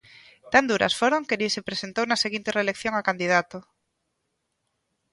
Tan 0.53 0.63
duras 0.71 0.93
foron 0.99 1.27
que 1.27 1.39
nin 1.39 1.51
se 1.55 1.65
presentou 1.69 2.05
na 2.07 2.21
seguinte 2.23 2.53
reelección 2.57 2.93
a 2.95 3.05
candidato. 3.09 3.57